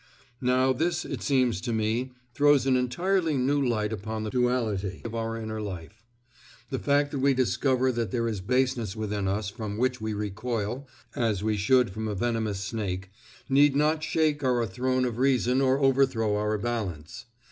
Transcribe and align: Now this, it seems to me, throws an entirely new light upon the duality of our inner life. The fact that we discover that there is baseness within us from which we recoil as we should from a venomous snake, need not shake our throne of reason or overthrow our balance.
Now 0.41 0.73
this, 0.73 1.05
it 1.05 1.21
seems 1.21 1.61
to 1.61 1.71
me, 1.71 2.11
throws 2.33 2.65
an 2.65 2.75
entirely 2.75 3.37
new 3.37 3.63
light 3.63 3.93
upon 3.93 4.23
the 4.23 4.31
duality 4.31 5.03
of 5.05 5.13
our 5.13 5.37
inner 5.37 5.61
life. 5.61 6.07
The 6.71 6.79
fact 6.79 7.11
that 7.11 7.19
we 7.19 7.35
discover 7.35 7.91
that 7.91 8.09
there 8.09 8.27
is 8.27 8.41
baseness 8.41 8.95
within 8.95 9.27
us 9.27 9.49
from 9.51 9.77
which 9.77 10.01
we 10.01 10.15
recoil 10.15 10.87
as 11.15 11.43
we 11.43 11.55
should 11.55 11.91
from 11.91 12.07
a 12.07 12.15
venomous 12.15 12.61
snake, 12.61 13.11
need 13.47 13.75
not 13.75 14.01
shake 14.01 14.43
our 14.43 14.65
throne 14.65 15.05
of 15.05 15.19
reason 15.19 15.61
or 15.61 15.77
overthrow 15.77 16.35
our 16.35 16.57
balance. 16.57 17.25